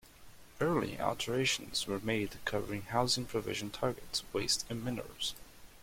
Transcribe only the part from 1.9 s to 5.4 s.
made covering housing provision targets, waste and minerals.